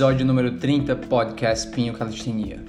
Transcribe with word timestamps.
Episódio 0.00 0.24
número 0.24 0.52
30, 0.52 0.96
podcast 0.96 1.68
Pinho 1.72 1.92
Calistenia. 1.92 2.64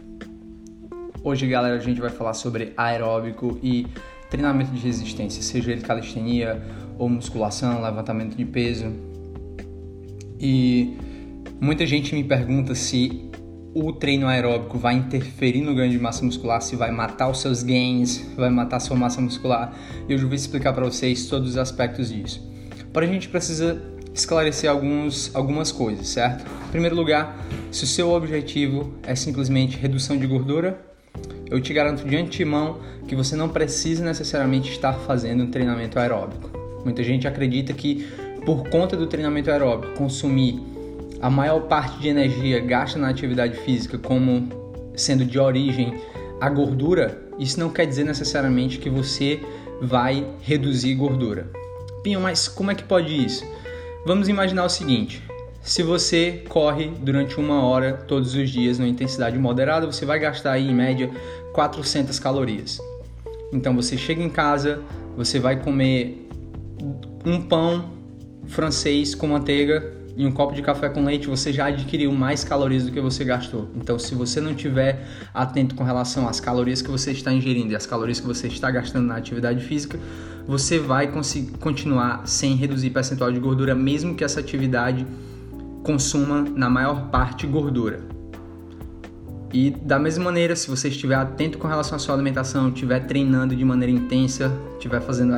Hoje, 1.24 1.48
galera, 1.48 1.78
a 1.78 1.80
gente 1.80 2.02
vai 2.02 2.10
falar 2.10 2.34
sobre 2.34 2.74
aeróbico 2.76 3.58
e 3.64 3.88
treinamento 4.30 4.70
de 4.72 4.86
resistência, 4.86 5.42
seja 5.42 5.72
ele 5.72 5.80
calistenia 5.80 6.62
ou 7.00 7.08
musculação, 7.08 7.82
levantamento 7.82 8.36
de 8.36 8.44
peso. 8.44 8.92
E 10.38 10.98
muita 11.62 11.88
gente 11.88 12.14
me 12.14 12.22
pergunta 12.26 12.76
se 12.76 13.32
o 13.74 13.94
treino 13.94 14.28
aeróbico 14.28 14.78
vai 14.78 14.96
interferir 14.96 15.62
no 15.62 15.74
ganho 15.74 15.90
de 15.90 16.00
massa 16.00 16.26
muscular, 16.26 16.62
se 16.62 16.76
vai 16.76 16.92
matar 16.92 17.30
os 17.30 17.40
seus 17.40 17.64
gains, 17.64 18.30
vai 18.36 18.50
matar 18.50 18.76
a 18.76 18.82
sua 18.82 18.98
massa 18.98 19.22
muscular. 19.22 19.74
E 20.10 20.12
eu 20.12 20.20
vou 20.20 20.34
explicar 20.34 20.74
para 20.74 20.84
vocês 20.84 21.28
todos 21.28 21.52
os 21.52 21.58
aspectos 21.58 22.10
disso. 22.10 22.46
Para 22.92 23.06
a 23.06 23.08
gente 23.08 23.30
precisa 23.30 23.82
esclarecer 24.14 24.70
alguns, 24.70 25.34
algumas 25.34 25.72
coisas, 25.72 26.08
certo? 26.08 26.46
Em 26.68 26.72
primeiro 26.72 26.96
lugar, 26.96 27.38
se 27.72 27.84
o 27.84 27.88
seu 27.88 28.12
objetivo 28.12 28.94
é 29.04 29.16
simplesmente 29.16 29.78
redução 29.78 30.18
de 30.18 30.28
gordura, 30.28 30.80
eu 31.50 31.60
te 31.60 31.74
garanto 31.74 32.06
de 32.06 32.16
antemão 32.16 32.80
que 33.08 33.16
você 33.16 33.36
não 33.36 33.50
precisa 33.50 34.04
necessariamente 34.04 34.72
estar 34.72 34.94
fazendo 34.94 35.44
um 35.44 35.52
treinamento 35.52 36.00
aeróbico. 36.00 36.50
Muita 36.84 37.04
gente 37.04 37.28
acredita 37.28 37.74
que 37.74 38.08
por 38.46 38.70
conta 38.70 38.98
do 38.98 39.08
treinamento 39.08 39.52
aeróbico 39.52 39.94
consumir 39.94 40.60
a 41.22 41.30
maior 41.30 41.62
parte 41.68 42.00
de 42.00 42.10
energia 42.10 42.60
gasta 42.60 42.98
na 42.98 43.10
atividade 43.10 43.56
física 43.58 43.98
como 43.98 44.50
sendo 44.96 45.24
de 45.24 45.38
origem 45.38 45.94
a 46.40 46.50
gordura, 46.50 47.22
isso 47.38 47.60
não 47.60 47.70
quer 47.70 47.86
dizer 47.86 48.04
necessariamente 48.04 48.80
que 48.80 48.90
você 48.90 49.40
vai 49.80 50.26
reduzir 50.42 50.96
gordura. 50.96 51.52
Pinho, 52.02 52.20
mas 52.20 52.48
como 52.48 52.72
é 52.72 52.76
que 52.76 52.84
pode 52.84 53.14
isso? 53.14 53.46
Vamos 54.06 54.28
imaginar 54.28 54.66
o 54.66 54.70
seguinte: 54.70 55.22
se 55.62 55.84
você 55.84 56.44
corre 56.50 56.88
durante 56.88 57.40
uma 57.40 57.64
hora 57.64 57.94
todos 57.94 58.34
os 58.34 58.50
dias 58.50 58.80
numa 58.80 58.90
intensidade 58.90 59.38
moderada, 59.38 59.86
você 59.86 60.06
vai 60.06 60.18
gastar 60.18 60.54
aí 60.54 60.70
em 60.70 60.74
média 60.74 61.10
400 61.54 62.18
calorias. 62.20 62.80
Então 63.54 63.76
você 63.76 63.98
chega 63.98 64.24
em 64.24 64.30
casa, 64.30 64.82
você 65.16 65.40
vai 65.40 65.62
comer 65.62 66.28
um 67.26 67.42
pão 67.42 67.92
francês 68.48 69.14
com 69.14 69.28
manteiga 69.28 70.01
e 70.16 70.26
um 70.26 70.32
copo 70.32 70.54
de 70.54 70.62
café 70.62 70.90
com 70.90 71.04
leite, 71.04 71.28
você 71.28 71.54
já 71.54 71.68
adquiriu 71.68 72.12
mais 72.12 72.44
calorias 72.44 72.84
do 72.84 72.92
que 72.92 73.00
você 73.00 73.24
gastou. 73.24 73.70
Então, 73.76 73.98
se 73.98 74.14
você 74.14 74.42
não 74.42 74.54
tiver 74.54 75.08
atento 75.34 75.76
com 75.76 75.84
relação 75.84 76.28
às 76.28 76.40
calorias 76.40 76.82
que 76.82 76.90
você 76.90 77.12
está 77.12 77.32
ingerindo 77.32 77.72
e 77.72 77.76
às 77.76 77.86
calorias 77.86 78.20
que 78.20 78.28
você 78.28 78.48
está 78.48 78.70
gastando 78.70 79.08
na 79.08 79.16
atividade 79.16 79.64
física, 79.64 80.00
você 80.46 80.80
vai 80.80 81.08
conseguir 81.08 81.58
continuar 81.58 82.28
sem 82.28 82.56
reduzir 82.56 82.90
percentual 82.90 83.32
de 83.32 83.40
gordura, 83.40 83.74
mesmo 83.74 84.16
que 84.16 84.24
essa 84.24 84.40
atividade 84.40 85.06
consuma 85.84 86.42
na 86.42 86.70
maior 86.70 87.10
parte 87.10 87.48
gordura. 87.48 88.21
E 89.54 89.70
da 89.70 90.00
mesma 90.00 90.26
maneira, 90.26 90.56
se 90.56 90.70
você 90.70 90.88
estiver 90.88 91.16
atento 91.16 91.58
com 91.58 91.68
relação 91.68 91.96
à 91.96 92.00
sua 92.00 92.16
alimentação, 92.16 92.70
estiver 92.70 93.02
treinando 93.02 93.56
de 93.56 93.66
maneira 93.66 93.92
intensa, 93.92 94.52
estiver 94.74 95.02
fazendo 95.02 95.34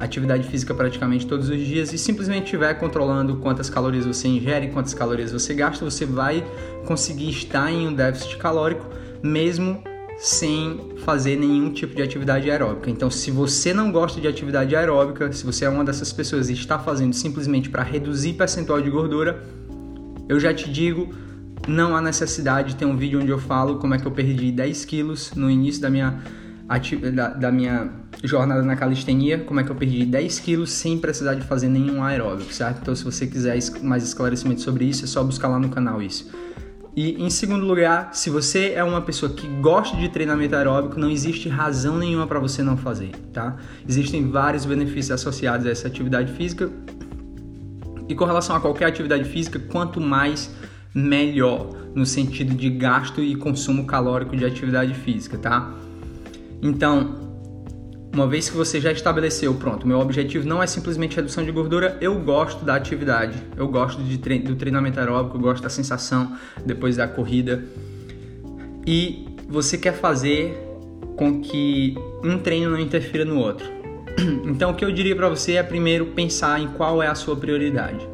atividade 0.00 0.48
física 0.48 0.72
praticamente 0.74 1.26
todos 1.26 1.48
os 1.50 1.58
dias 1.58 1.92
e 1.92 1.98
simplesmente 1.98 2.44
estiver 2.44 2.72
controlando 2.74 3.36
quantas 3.36 3.68
calorias 3.68 4.06
você 4.06 4.26
ingere, 4.26 4.68
quantas 4.68 4.94
calorias 4.94 5.32
você 5.32 5.52
gasta, 5.52 5.84
você 5.84 6.06
vai 6.06 6.42
conseguir 6.86 7.28
estar 7.28 7.70
em 7.70 7.88
um 7.88 7.94
déficit 7.94 8.38
calórico 8.38 8.86
mesmo 9.22 9.82
sem 10.18 10.94
fazer 11.04 11.36
nenhum 11.36 11.70
tipo 11.70 11.94
de 11.94 12.02
atividade 12.02 12.50
aeróbica. 12.50 12.90
Então, 12.90 13.10
se 13.10 13.30
você 13.30 13.72
não 13.72 13.92
gosta 13.92 14.20
de 14.20 14.26
atividade 14.26 14.74
aeróbica, 14.74 15.30
se 15.32 15.44
você 15.44 15.64
é 15.64 15.68
uma 15.68 15.84
dessas 15.84 16.12
pessoas 16.12 16.48
e 16.48 16.54
está 16.54 16.78
fazendo 16.78 17.12
simplesmente 17.12 17.70
para 17.70 17.84
reduzir 17.84 18.32
percentual 18.32 18.80
de 18.80 18.90
gordura, 18.90 19.44
eu 20.28 20.40
já 20.40 20.52
te 20.52 20.70
digo, 20.70 21.14
não 21.66 21.96
há 21.96 22.00
necessidade. 22.00 22.76
Tem 22.76 22.86
um 22.86 22.96
vídeo 22.96 23.20
onde 23.20 23.30
eu 23.30 23.38
falo 23.38 23.76
como 23.76 23.94
é 23.94 23.98
que 23.98 24.06
eu 24.06 24.12
perdi 24.12 24.52
10 24.52 24.84
quilos 24.84 25.32
no 25.34 25.50
início 25.50 25.80
da 25.80 25.90
minha, 25.90 26.18
da, 27.14 27.28
da 27.28 27.52
minha 27.52 27.90
jornada 28.22 28.62
na 28.62 28.76
calistenia, 28.76 29.38
como 29.38 29.60
é 29.60 29.64
que 29.64 29.70
eu 29.70 29.76
perdi 29.76 30.04
10 30.04 30.40
quilos 30.40 30.70
sem 30.70 30.98
precisar 30.98 31.34
de 31.34 31.42
fazer 31.42 31.68
nenhum 31.68 32.02
aeróbico, 32.02 32.52
certo? 32.52 32.80
Então, 32.82 32.94
se 32.94 33.04
você 33.04 33.26
quiser 33.26 33.58
mais 33.82 34.02
esclarecimento 34.02 34.60
sobre 34.60 34.84
isso, 34.84 35.04
é 35.04 35.06
só 35.06 35.22
buscar 35.22 35.48
lá 35.48 35.58
no 35.58 35.68
canal 35.68 36.02
isso. 36.02 36.30
E 37.00 37.22
em 37.22 37.30
segundo 37.30 37.64
lugar, 37.64 38.10
se 38.12 38.28
você 38.28 38.72
é 38.72 38.82
uma 38.82 39.00
pessoa 39.00 39.32
que 39.32 39.46
gosta 39.60 39.96
de 39.96 40.08
treinamento 40.08 40.56
aeróbico, 40.56 40.98
não 40.98 41.08
existe 41.08 41.48
razão 41.48 41.96
nenhuma 41.96 42.26
para 42.26 42.40
você 42.40 42.60
não 42.60 42.76
fazer, 42.76 43.12
tá? 43.32 43.56
Existem 43.88 44.28
vários 44.28 44.64
benefícios 44.64 45.12
associados 45.12 45.64
a 45.64 45.70
essa 45.70 45.86
atividade 45.86 46.32
física. 46.32 46.68
E 48.08 48.16
com 48.16 48.24
relação 48.24 48.56
a 48.56 48.60
qualquer 48.60 48.86
atividade 48.86 49.28
física, 49.28 49.60
quanto 49.60 50.00
mais 50.00 50.50
melhor 50.94 51.70
no 51.94 52.06
sentido 52.06 52.54
de 52.54 52.70
gasto 52.70 53.20
e 53.20 53.34
consumo 53.34 53.86
calórico 53.86 54.36
de 54.36 54.44
atividade 54.44 54.94
física, 54.94 55.36
tá? 55.38 55.74
Então, 56.62 57.28
uma 58.12 58.26
vez 58.26 58.48
que 58.48 58.56
você 58.56 58.80
já 58.80 58.90
estabeleceu, 58.90 59.54
pronto, 59.54 59.86
meu 59.86 60.00
objetivo 60.00 60.48
não 60.48 60.62
é 60.62 60.66
simplesmente 60.66 61.14
redução 61.14 61.44
de 61.44 61.52
gordura, 61.52 61.96
eu 62.00 62.18
gosto 62.18 62.64
da 62.64 62.74
atividade, 62.74 63.38
eu 63.56 63.68
gosto 63.68 64.02
de 64.02 64.18
tre 64.18 64.38
do 64.38 64.56
treinamento 64.56 64.98
aeróbico, 64.98 65.36
eu 65.36 65.40
gosto 65.40 65.62
da 65.62 65.68
sensação 65.68 66.36
depois 66.64 66.96
da 66.96 67.06
corrida. 67.06 67.64
E 68.86 69.26
você 69.48 69.76
quer 69.76 69.92
fazer 69.92 70.58
com 71.16 71.40
que 71.40 71.96
um 72.24 72.38
treino 72.38 72.70
não 72.70 72.78
interfira 72.78 73.24
no 73.24 73.38
outro. 73.38 73.66
Então, 74.48 74.70
o 74.70 74.74
que 74.74 74.84
eu 74.84 74.90
diria 74.90 75.14
para 75.14 75.28
você 75.28 75.52
é 75.52 75.62
primeiro 75.62 76.06
pensar 76.06 76.60
em 76.60 76.68
qual 76.68 77.00
é 77.02 77.06
a 77.06 77.14
sua 77.14 77.36
prioridade. 77.36 78.04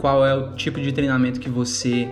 Qual 0.00 0.24
é 0.24 0.34
o 0.34 0.52
tipo 0.52 0.80
de 0.80 0.92
treinamento 0.92 1.38
que 1.38 1.48
você 1.48 2.08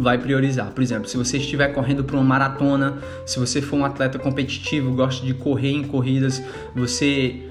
vai 0.00 0.18
priorizar. 0.18 0.70
Por 0.70 0.82
exemplo, 0.82 1.08
se 1.08 1.16
você 1.16 1.38
estiver 1.38 1.68
correndo 1.68 2.04
para 2.04 2.16
uma 2.16 2.24
maratona, 2.24 2.98
se 3.26 3.38
você 3.38 3.60
for 3.60 3.76
um 3.76 3.84
atleta 3.84 4.18
competitivo, 4.18 4.94
gosta 4.94 5.24
de 5.24 5.34
correr 5.34 5.72
em 5.72 5.82
corridas, 5.82 6.42
você 6.74 7.42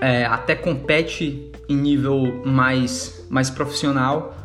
é, 0.00 0.24
até 0.26 0.54
compete 0.54 1.50
em 1.68 1.76
nível 1.76 2.42
mais, 2.44 3.24
mais 3.30 3.48
profissional, 3.48 4.36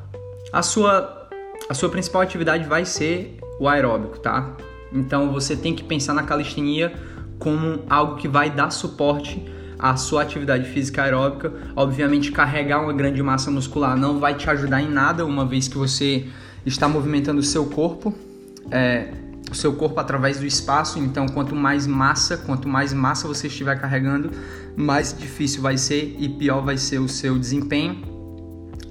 a 0.54 0.62
sua, 0.62 1.28
a 1.68 1.74
sua 1.74 1.90
principal 1.90 2.22
atividade 2.22 2.64
vai 2.66 2.86
ser 2.86 3.38
o 3.60 3.68
aeróbico, 3.68 4.20
tá? 4.20 4.56
Então 4.94 5.32
você 5.32 5.56
tem 5.56 5.74
que 5.74 5.84
pensar 5.84 6.14
na 6.14 6.24
calistenia 6.24 6.94
como 7.38 7.84
algo 7.90 8.16
que 8.16 8.28
vai 8.28 8.50
dar 8.50 8.70
suporte 8.70 9.44
à 9.80 9.96
sua 9.96 10.22
atividade 10.22 10.70
física 10.70 11.04
aeróbica. 11.04 11.54
Obviamente, 11.76 12.32
carregar 12.32 12.84
uma 12.84 12.92
grande 12.92 13.24
massa 13.24 13.50
muscular 13.50 13.96
não 13.96 14.20
vai 14.20 14.36
te 14.36 14.50
ajudar 14.50 14.82
em 14.82 14.90
nada, 14.90 15.26
uma 15.26 15.46
vez 15.46 15.70
que 15.70 15.78
você 15.78 16.28
está 16.66 16.88
movimentando 16.90 17.40
o 17.40 17.44
seu 17.44 17.66
corpo, 17.66 18.14
é, 18.70 19.08
o 19.50 19.56
seu 19.56 19.74
corpo 19.74 19.98
através 20.00 20.40
do 20.40 20.46
espaço. 20.46 21.00
Então, 21.00 21.28
quanto 21.28 21.56
mais 21.56 21.88
massa, 21.88 22.38
quanto 22.38 22.68
mais 22.68 22.92
massa 22.92 23.28
você 23.28 23.48
estiver 23.48 23.80
carregando, 23.80 24.32
mais 24.76 25.16
difícil 25.18 25.62
vai 25.62 25.78
ser 25.78 26.16
e 26.20 26.28
pior 26.28 26.62
vai 26.62 26.78
ser 26.78 27.00
o 27.00 27.08
seu 27.08 27.40
desempenho. 27.40 28.20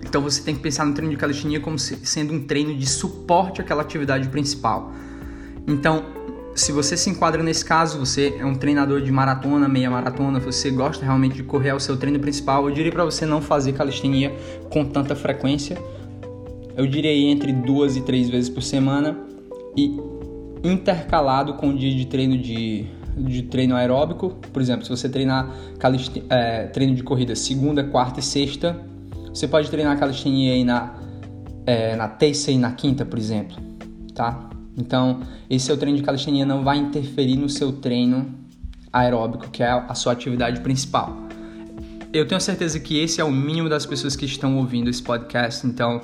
Então, 0.03 0.23
você 0.23 0.43
tem 0.43 0.55
que 0.55 0.63
pensar 0.63 0.87
no 0.87 0.95
treino 0.95 1.13
de 1.13 1.19
calistenia 1.19 1.61
como 1.61 1.79
sendo 1.79 2.33
um 2.33 2.41
treino 2.47 2.75
de 2.75 2.87
suporte 2.87 3.61
àquela 3.61 3.83
atividade 3.83 4.29
principal. 4.29 4.91
Então, 5.67 6.03
se 6.59 6.73
você 6.73 6.97
se 6.97 7.09
enquadra 7.09 7.43
nesse 7.43 7.65
caso, 7.65 7.99
você 7.99 8.37
é 8.39 8.45
um 8.45 8.55
treinador 8.55 9.01
de 9.01 9.11
maratona, 9.11 9.69
meia 9.69 9.91
maratona, 9.91 10.39
você 10.41 10.71
gosta 10.71 11.05
realmente 11.05 11.37
de 11.37 11.43
correr 11.43 11.71
ao 11.71 11.81
seu 11.81 11.97
treino 11.97 12.19
principal, 12.19 12.69
eu 12.69 12.75
diria 12.75 12.93
para 12.93 13.05
você 13.05 13.25
não 13.25 13.41
fazer 13.41 13.73
calistenia 13.73 14.35
com 14.71 14.85
tanta 14.85 15.15
frequência 15.15 15.79
eu 16.79 16.87
diria 16.87 17.13
entre 17.13 17.53
duas 17.53 17.97
e 17.97 18.03
três 18.03 18.31
vezes 18.31 18.49
por 18.49 18.63
semana 18.63 19.19
e 19.77 19.99
intercalado 20.63 21.55
com 21.55 21.71
o 21.71 21.77
dia 21.77 21.93
de 21.93 22.07
treino 22.07 22.39
de, 22.39 22.87
de 23.17 23.43
treino 23.43 23.75
aeróbico. 23.75 24.37
Por 24.53 24.63
exemplo, 24.63 24.85
se 24.85 24.91
você 24.91 25.09
treinar 25.09 25.53
é, 26.31 26.69
treino 26.69 26.95
de 26.95 27.03
corrida 27.03 27.35
segunda, 27.35 27.83
quarta 27.83 28.21
e 28.21 28.23
sexta, 28.23 28.81
você 29.35 29.49
pode 29.49 29.69
treinar 29.69 29.99
calistenia 29.99 30.53
aí 30.53 30.63
na, 30.63 30.95
é, 31.67 31.97
na 31.97 32.07
terça 32.07 32.53
e 32.53 32.57
na 32.57 32.71
quinta, 32.71 33.05
por 33.05 33.19
exemplo, 33.19 33.57
tá? 34.15 34.49
Então, 34.79 35.21
esse 35.51 35.67
seu 35.67 35.77
treino 35.77 35.99
de 35.99 36.05
calistenia 36.05 36.47
não 36.47 36.63
vai 36.63 36.79
interferir 36.79 37.37
no 37.37 37.49
seu 37.49 37.73
treino 37.73 38.33
aeróbico, 38.93 39.51
que 39.51 39.63
é 39.63 39.71
a 39.71 39.95
sua 39.95 40.13
atividade 40.13 40.61
principal. 40.61 41.17
Eu 42.13 42.27
tenho 42.27 42.41
certeza 42.41 42.79
que 42.81 42.99
esse 42.99 43.21
é 43.21 43.25
o 43.25 43.31
mínimo 43.31 43.69
das 43.69 43.85
pessoas 43.85 44.17
que 44.17 44.25
estão 44.25 44.57
ouvindo 44.57 44.89
esse 44.89 45.03
podcast, 45.03 45.67
então 45.67 46.01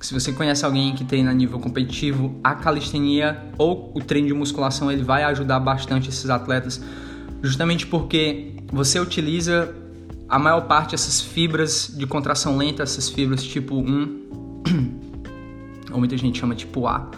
se 0.00 0.14
você 0.14 0.32
conhece 0.32 0.64
alguém 0.64 0.94
que 0.94 1.04
treina 1.04 1.30
a 1.30 1.34
nível 1.34 1.58
competitivo, 1.58 2.38
a 2.42 2.54
calistenia 2.54 3.44
ou 3.58 3.92
o 3.94 4.00
treino 4.00 4.28
de 4.28 4.34
musculação 4.34 4.90
ele 4.90 5.02
vai 5.02 5.24
ajudar 5.24 5.60
bastante 5.60 6.08
esses 6.08 6.28
atletas, 6.30 6.80
justamente 7.42 7.86
porque 7.86 8.54
você 8.72 8.98
utiliza 8.98 9.74
a 10.28 10.38
maior 10.38 10.62
parte 10.62 10.92
dessas 10.92 11.20
fibras 11.20 11.92
de 11.94 12.06
contração 12.06 12.56
lenta, 12.56 12.82
essas 12.82 13.08
fibras 13.08 13.42
tipo 13.42 13.76
1, 13.76 14.20
ou 15.92 15.98
muita 15.98 16.16
gente 16.16 16.38
chama 16.38 16.54
tipo 16.54 16.86
A, 16.86 17.10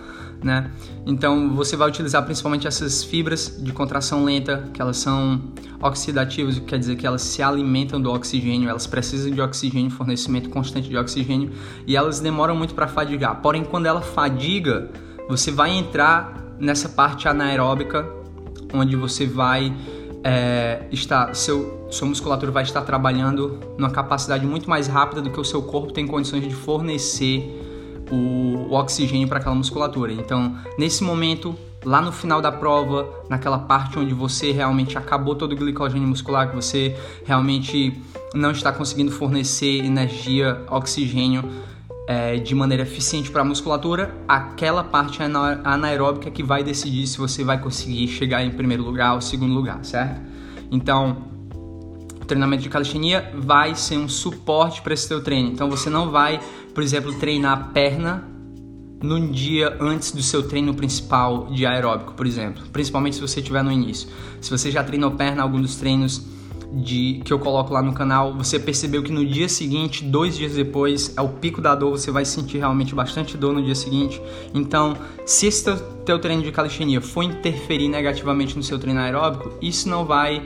né? 0.43 0.71
Então 1.07 1.55
você 1.55 1.77
vai 1.77 1.89
utilizar 1.89 2.25
principalmente 2.25 2.67
essas 2.67 3.03
fibras 3.05 3.59
de 3.63 3.73
contração 3.73 4.25
lenta, 4.25 4.69
que 4.73 4.81
elas 4.81 4.97
são 4.97 5.41
oxidativas, 5.81 6.59
quer 6.61 6.79
dizer 6.79 6.97
que 6.97 7.07
elas 7.07 7.23
se 7.23 7.43
alimentam 7.43 8.01
do 8.01 8.11
oxigênio, 8.11 8.69
elas 8.69 8.87
precisam 8.87 9.31
de 9.31 9.41
oxigênio, 9.41 9.91
fornecimento 9.91 10.49
constante 10.49 10.89
de 10.89 10.97
oxigênio, 10.97 11.51
e 11.87 11.97
elas 11.97 12.21
demoram 12.21 12.55
muito 12.55 12.75
para 12.75 12.87
fadigar. 12.87 13.41
Porém, 13.41 13.65
quando 13.65 13.87
ela 13.87 14.01
fadiga, 14.01 14.91
você 15.29 15.51
vai 15.51 15.71
entrar 15.71 16.57
nessa 16.59 16.89
parte 16.89 17.27
anaeróbica, 17.27 18.09
onde 18.73 18.97
você 18.97 19.27
vai 19.27 19.75
é, 20.25 20.87
estar, 20.93 21.35
seu, 21.35 21.89
sua 21.91 22.07
musculatura 22.09 22.53
vai 22.53 22.63
estar 22.63 22.83
trabalhando 22.83 23.59
numa 23.77 23.91
capacidade 23.91 24.47
muito 24.47 24.71
mais 24.71 24.87
rápida 24.87 25.21
do 25.21 25.31
que 25.31 25.41
o 25.41 25.45
seu 25.45 25.63
corpo 25.63 25.93
tem 25.93 26.07
condições 26.07 26.47
de 26.47 26.55
fornecer 26.55 27.72
o, 28.13 28.69
o 28.69 28.75
oxigênio 28.75 29.27
para 29.27 29.39
aquela 29.39 29.55
musculatura. 29.55 30.13
Então, 30.13 30.55
nesse 30.79 31.03
momento, 31.03 31.57
lá 31.83 32.01
no 32.01 32.13
final 32.13 32.43
da 32.43 32.53
prova, 32.53 33.09
naquela 33.29 33.59
parte 33.59 33.99
onde 33.99 34.13
você 34.13 34.53
realmente 34.53 34.99
acabou 34.99 35.35
todo 35.35 35.53
o 35.53 35.57
glicogênio 35.57 36.07
muscular, 36.07 36.51
que 36.51 36.55
você 36.55 36.95
realmente 37.25 37.99
não 38.35 38.51
está 38.51 38.71
conseguindo 38.71 39.11
fornecer 39.11 39.85
energia, 39.85 40.61
oxigênio 40.71 41.43
é, 42.07 42.37
de 42.37 42.55
maneira 42.55 42.83
eficiente 42.83 43.31
para 43.31 43.43
a 43.43 43.45
musculatura, 43.45 44.15
aquela 44.29 44.85
parte 44.85 45.21
anaeróbica 45.23 46.31
que 46.31 46.43
vai 46.43 46.63
decidir 46.63 47.07
se 47.07 47.17
você 47.17 47.43
vai 47.43 47.59
conseguir 47.59 48.09
chegar 48.09 48.45
em 48.45 48.51
primeiro 48.51 48.83
lugar 48.83 49.15
ou 49.15 49.21
segundo 49.21 49.55
lugar, 49.55 49.83
certo? 49.85 50.21
Então, 50.71 51.33
o 52.21 52.25
treinamento 52.25 52.63
de 52.63 52.69
calistenia 52.69 53.33
vai 53.35 53.75
ser 53.75 53.99
um 53.99 54.09
suporte 54.09 54.83
para 54.83 54.95
esse 54.95 55.09
teu 55.09 55.23
treino. 55.23 55.51
Então, 55.51 55.69
você 55.69 55.91
não 55.91 56.11
vai 56.11 56.41
por 56.75 56.83
exemplo, 56.83 57.13
treinar 57.15 57.73
perna 57.73 58.29
num 59.03 59.31
dia 59.31 59.77
antes 59.81 60.13
do 60.13 60.23
seu 60.23 60.47
treino 60.49 60.75
principal 60.75 61.47
de 61.47 61.67
aeróbico, 61.67 62.15
por 62.15 62.27
exemplo, 62.27 62.63
principalmente 62.73 63.17
se 63.17 63.21
você 63.21 63.41
estiver 63.41 63.63
no 63.63 63.73
início. 63.73 64.09
Se 64.41 64.51
você 64.51 64.71
já 64.71 64.83
treinou 64.85 65.11
perna 65.11 65.43
algum 65.43 65.61
dos 65.61 65.77
treinos 65.77 66.25
de 66.73 67.21
que 67.25 67.33
eu 67.33 67.39
coloco 67.39 67.75
lá 67.75 67.83
no 67.83 67.93
canal, 67.93 68.33
você 68.35 68.59
percebeu 68.59 69.03
que 69.03 69.13
no 69.13 69.27
dia 69.27 69.49
seguinte, 69.49 70.05
dois 70.05 70.37
dias 70.37 70.55
depois, 70.55 71.13
é 71.17 71.21
o 71.21 71.29
pico 71.29 71.61
da 71.61 71.75
dor, 71.75 71.91
você 71.91 72.11
vai 72.11 72.25
sentir 72.25 72.59
realmente 72.59 72.95
bastante 72.95 73.37
dor 73.37 73.53
no 73.53 73.63
dia 73.63 73.75
seguinte. 73.75 74.23
Então, 74.55 74.97
se 75.27 75.47
esse 75.47 75.65
teu, 75.65 75.77
teu 76.05 76.19
treino 76.19 76.43
de 76.43 76.51
calistenia 76.51 77.01
for 77.01 77.23
interferir 77.23 77.89
negativamente 77.89 78.57
no 78.57 78.63
seu 78.63 78.79
treino 78.79 79.01
aeróbico, 79.01 79.53
isso 79.61 79.89
não 79.89 80.07
vai 80.07 80.43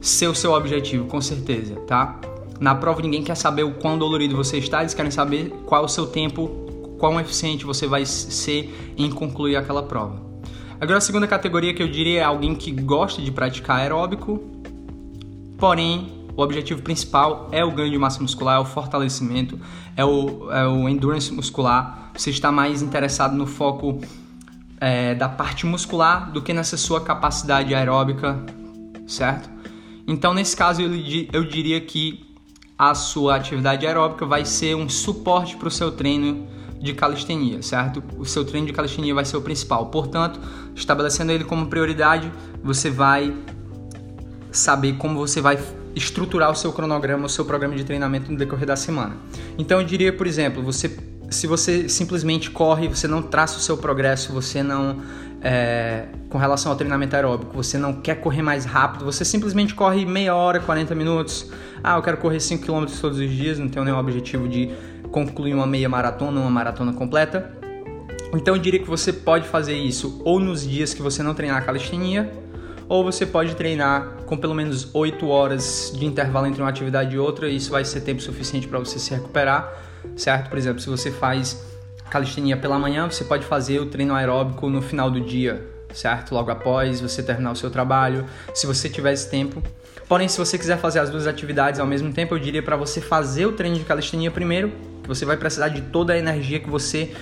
ser 0.00 0.28
o 0.28 0.34
seu 0.34 0.52
objetivo, 0.52 1.06
com 1.06 1.20
certeza, 1.20 1.76
tá? 1.86 2.20
Na 2.60 2.74
prova 2.74 3.00
ninguém 3.00 3.22
quer 3.22 3.34
saber 3.34 3.62
o 3.62 3.72
quão 3.72 3.98
dolorido 3.98 4.36
você 4.36 4.58
está, 4.58 4.80
eles 4.80 4.92
querem 4.92 5.10
saber 5.10 5.48
qual 5.64 5.82
é 5.82 5.84
o 5.86 5.88
seu 5.88 6.06
tempo, 6.06 6.48
quão 6.98 7.18
eficiente 7.18 7.64
você 7.64 7.86
vai 7.86 8.04
ser 8.04 8.94
em 8.98 9.10
concluir 9.10 9.56
aquela 9.56 9.82
prova. 9.82 10.20
Agora 10.78 10.98
a 10.98 11.00
segunda 11.00 11.26
categoria 11.26 11.72
que 11.72 11.82
eu 11.82 11.88
diria 11.88 12.20
é 12.20 12.22
alguém 12.22 12.54
que 12.54 12.70
gosta 12.70 13.22
de 13.22 13.30
praticar 13.32 13.80
aeróbico, 13.80 14.38
porém 15.58 16.12
o 16.36 16.42
objetivo 16.42 16.82
principal 16.82 17.48
é 17.50 17.64
o 17.64 17.70
ganho 17.70 17.90
de 17.90 17.98
massa 17.98 18.20
muscular, 18.20 18.56
é 18.56 18.60
o 18.60 18.64
fortalecimento, 18.66 19.58
é 19.96 20.04
o, 20.04 20.50
é 20.52 20.66
o 20.66 20.86
endurance 20.86 21.32
muscular. 21.32 22.10
Você 22.14 22.28
está 22.28 22.52
mais 22.52 22.82
interessado 22.82 23.34
no 23.34 23.46
foco 23.46 24.00
é, 24.78 25.14
da 25.14 25.28
parte 25.28 25.66
muscular 25.66 26.30
do 26.30 26.42
que 26.42 26.52
nessa 26.52 26.76
sua 26.76 27.00
capacidade 27.00 27.74
aeróbica, 27.74 28.38
certo? 29.06 29.48
Então, 30.06 30.34
nesse 30.34 30.56
caso, 30.56 30.82
eu, 30.82 30.90
eu 31.32 31.44
diria 31.44 31.80
que 31.80 32.29
a 32.80 32.94
sua 32.94 33.36
atividade 33.36 33.86
aeróbica 33.86 34.24
vai 34.24 34.42
ser 34.46 34.74
um 34.74 34.88
suporte 34.88 35.54
para 35.54 35.68
o 35.68 35.70
seu 35.70 35.92
treino 35.92 36.48
de 36.80 36.94
calistenia, 36.94 37.60
certo? 37.60 38.02
O 38.16 38.24
seu 38.24 38.42
treino 38.42 38.66
de 38.66 38.72
calistenia 38.72 39.14
vai 39.14 39.26
ser 39.26 39.36
o 39.36 39.42
principal. 39.42 39.88
Portanto, 39.88 40.40
estabelecendo 40.74 41.30
ele 41.30 41.44
como 41.44 41.66
prioridade, 41.66 42.32
você 42.64 42.88
vai 42.88 43.36
saber 44.50 44.94
como 44.94 45.18
você 45.18 45.42
vai 45.42 45.58
estruturar 45.94 46.50
o 46.50 46.54
seu 46.54 46.72
cronograma, 46.72 47.26
o 47.26 47.28
seu 47.28 47.44
programa 47.44 47.76
de 47.76 47.84
treinamento 47.84 48.32
no 48.32 48.38
decorrer 48.38 48.66
da 48.66 48.76
semana. 48.76 49.14
Então, 49.58 49.78
eu 49.78 49.86
diria, 49.86 50.10
por 50.10 50.26
exemplo, 50.26 50.62
você 50.62 50.88
se 51.30 51.46
você 51.46 51.88
simplesmente 51.88 52.50
corre, 52.50 52.88
você 52.88 53.06
não 53.06 53.22
traça 53.22 53.56
o 53.56 53.60
seu 53.60 53.76
progresso, 53.76 54.32
você 54.32 54.64
não 54.64 55.00
é, 55.42 56.06
com 56.28 56.38
relação 56.38 56.70
ao 56.70 56.76
treinamento 56.76 57.16
aeróbico, 57.16 57.54
você 57.54 57.78
não 57.78 57.94
quer 57.94 58.16
correr 58.20 58.42
mais 58.42 58.64
rápido, 58.64 59.04
você 59.04 59.24
simplesmente 59.24 59.74
corre 59.74 60.04
meia 60.04 60.34
hora, 60.34 60.60
40 60.60 60.94
minutos. 60.94 61.50
Ah, 61.82 61.96
eu 61.96 62.02
quero 62.02 62.18
correr 62.18 62.40
5 62.40 62.64
km 62.64 62.84
todos 63.00 63.18
os 63.18 63.30
dias, 63.30 63.58
não 63.58 63.68
tenho 63.68 63.84
nenhum 63.84 63.98
objetivo 63.98 64.48
de 64.48 64.70
concluir 65.10 65.54
uma 65.54 65.66
meia 65.66 65.88
maratona, 65.88 66.40
uma 66.40 66.50
maratona 66.50 66.92
completa. 66.92 67.58
Então 68.34 68.54
eu 68.54 68.60
diria 68.60 68.78
que 68.78 68.88
você 68.88 69.12
pode 69.12 69.48
fazer 69.48 69.74
isso 69.74 70.20
ou 70.24 70.38
nos 70.38 70.68
dias 70.68 70.94
que 70.94 71.02
você 71.02 71.22
não 71.22 71.34
treinar 71.34 71.64
calistenia, 71.64 72.30
ou 72.88 73.04
você 73.04 73.24
pode 73.24 73.54
treinar 73.54 74.16
com 74.26 74.36
pelo 74.36 74.54
menos 74.54 74.94
8 74.94 75.26
horas 75.26 75.92
de 75.96 76.04
intervalo 76.04 76.46
entre 76.46 76.60
uma 76.60 76.68
atividade 76.68 77.14
e 77.14 77.18
outra, 77.18 77.48
e 77.48 77.56
isso 77.56 77.70
vai 77.70 77.84
ser 77.84 78.00
tempo 78.02 78.20
suficiente 78.20 78.68
para 78.68 78.78
você 78.78 78.98
se 78.98 79.12
recuperar, 79.12 79.72
certo? 80.16 80.50
Por 80.50 80.58
exemplo, 80.58 80.80
se 80.80 80.88
você 80.88 81.10
faz 81.10 81.64
calistenia 82.10 82.56
pela 82.56 82.78
manhã, 82.78 83.08
você 83.08 83.24
pode 83.24 83.44
fazer 83.44 83.78
o 83.78 83.86
treino 83.86 84.14
aeróbico 84.14 84.68
no 84.68 84.82
final 84.82 85.10
do 85.10 85.20
dia, 85.20 85.64
certo? 85.94 86.34
Logo 86.34 86.50
após 86.50 87.00
você 87.00 87.22
terminar 87.22 87.52
o 87.52 87.56
seu 87.56 87.70
trabalho, 87.70 88.26
se 88.52 88.66
você 88.66 88.88
tiver 88.88 89.12
esse 89.12 89.30
tempo. 89.30 89.62
Porém, 90.08 90.26
se 90.26 90.36
você 90.36 90.58
quiser 90.58 90.76
fazer 90.76 90.98
as 90.98 91.08
duas 91.08 91.26
atividades 91.26 91.78
ao 91.78 91.86
mesmo 91.86 92.12
tempo, 92.12 92.34
eu 92.34 92.38
diria 92.38 92.62
para 92.62 92.76
você 92.76 93.00
fazer 93.00 93.46
o 93.46 93.52
treino 93.52 93.78
de 93.78 93.84
calistenia 93.84 94.30
primeiro, 94.30 94.72
que 95.02 95.08
você 95.08 95.24
vai 95.24 95.36
precisar 95.36 95.68
de 95.68 95.82
toda 95.82 96.12
a 96.12 96.18
energia 96.18 96.58
que 96.58 96.68
você 96.68 97.14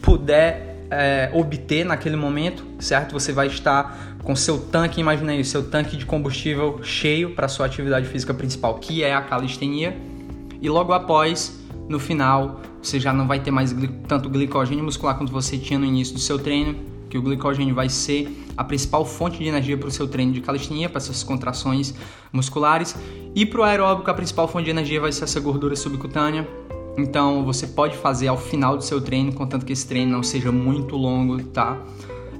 puder 0.00 0.76
é, 0.90 1.28
obter 1.34 1.84
naquele 1.84 2.16
momento, 2.16 2.64
certo? 2.78 3.12
Você 3.12 3.32
vai 3.32 3.48
estar 3.48 4.16
com 4.22 4.34
seu 4.36 4.58
tanque, 4.58 5.00
imagina 5.00 5.32
aí, 5.32 5.44
seu 5.44 5.68
tanque 5.68 5.96
de 5.96 6.06
combustível 6.06 6.80
cheio 6.82 7.34
para 7.34 7.48
sua 7.48 7.66
atividade 7.66 8.06
física 8.06 8.32
principal, 8.32 8.74
que 8.76 9.02
é 9.02 9.14
a 9.14 9.20
calistenia. 9.22 9.96
E 10.60 10.68
logo 10.68 10.92
após, 10.92 11.60
no 11.88 11.98
final, 11.98 12.60
você 12.86 13.00
já 13.00 13.12
não 13.12 13.26
vai 13.26 13.40
ter 13.40 13.50
mais 13.50 13.74
tanto 14.06 14.28
glicogênio 14.30 14.84
muscular 14.84 15.16
quanto 15.16 15.32
você 15.32 15.58
tinha 15.58 15.78
no 15.78 15.84
início 15.84 16.14
do 16.14 16.20
seu 16.20 16.38
treino, 16.38 16.76
que 17.10 17.18
o 17.18 17.22
glicogênio 17.22 17.74
vai 17.74 17.88
ser 17.88 18.28
a 18.56 18.62
principal 18.62 19.04
fonte 19.04 19.38
de 19.38 19.46
energia 19.46 19.76
para 19.76 19.88
o 19.88 19.90
seu 19.90 20.06
treino 20.06 20.32
de 20.32 20.40
calistenia, 20.40 20.88
para 20.88 20.98
essas 20.98 21.22
contrações 21.22 21.94
musculares, 22.32 22.96
e 23.34 23.44
para 23.44 23.60
o 23.60 23.64
aeróbico 23.64 24.10
a 24.10 24.14
principal 24.14 24.46
fonte 24.46 24.64
de 24.64 24.70
energia 24.70 25.00
vai 25.00 25.12
ser 25.12 25.24
essa 25.24 25.40
gordura 25.40 25.74
subcutânea. 25.74 26.48
Então 26.96 27.44
você 27.44 27.66
pode 27.66 27.96
fazer 27.96 28.28
ao 28.28 28.38
final 28.38 28.76
do 28.76 28.82
seu 28.82 29.00
treino, 29.00 29.32
contanto 29.32 29.66
que 29.66 29.72
esse 29.72 29.86
treino 29.86 30.12
não 30.12 30.22
seja 30.22 30.50
muito 30.50 30.96
longo, 30.96 31.42
tá? 31.42 31.76